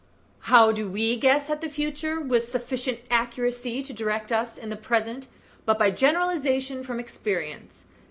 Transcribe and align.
"How 0.49 0.71
do 0.71 0.89
we 0.89 1.15
guess 1.15 1.47
at 1.51 1.61
the 1.61 1.69
future 1.69 2.19
with 2.19 2.49
sufficient 2.49 3.01
accuracy 3.11 3.83
to 3.83 3.93
direct 3.93 4.31
us 4.31 4.57
in 4.57 4.69
the 4.69 4.75
present 4.75 5.27
but 5.63 5.77
by 5.77 5.91
generalization 5.91 6.83
from 6.83 6.99
experience? 6.99 7.85